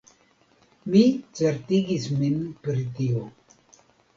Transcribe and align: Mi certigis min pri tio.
Mi 0.93 1.01
certigis 1.41 2.09
min 2.23 2.41
pri 2.65 2.89
tio. 3.01 3.25